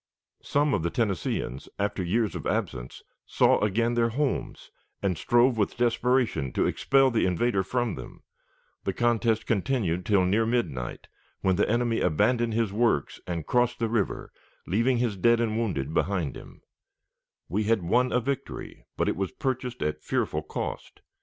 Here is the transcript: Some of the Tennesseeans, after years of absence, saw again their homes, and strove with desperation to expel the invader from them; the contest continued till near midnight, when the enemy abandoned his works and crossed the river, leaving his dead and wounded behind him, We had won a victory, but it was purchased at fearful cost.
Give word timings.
Some 0.41 0.73
of 0.73 0.81
the 0.81 0.89
Tennesseeans, 0.89 1.69
after 1.77 2.01
years 2.03 2.33
of 2.33 2.47
absence, 2.47 3.03
saw 3.27 3.59
again 3.59 3.93
their 3.93 4.09
homes, 4.09 4.71
and 5.03 5.15
strove 5.15 5.59
with 5.59 5.77
desperation 5.77 6.51
to 6.53 6.65
expel 6.65 7.11
the 7.11 7.27
invader 7.27 7.61
from 7.61 7.93
them; 7.93 8.23
the 8.83 8.93
contest 8.93 9.45
continued 9.45 10.03
till 10.03 10.25
near 10.25 10.43
midnight, 10.47 11.07
when 11.41 11.55
the 11.55 11.69
enemy 11.69 12.01
abandoned 12.01 12.55
his 12.55 12.73
works 12.73 13.19
and 13.27 13.45
crossed 13.45 13.77
the 13.77 13.89
river, 13.89 14.31
leaving 14.65 14.97
his 14.97 15.15
dead 15.15 15.39
and 15.39 15.55
wounded 15.55 15.93
behind 15.93 16.35
him, 16.35 16.63
We 17.47 17.65
had 17.65 17.83
won 17.83 18.11
a 18.11 18.19
victory, 18.19 18.87
but 18.97 19.07
it 19.07 19.15
was 19.15 19.31
purchased 19.31 19.83
at 19.83 20.01
fearful 20.01 20.41
cost. 20.41 21.01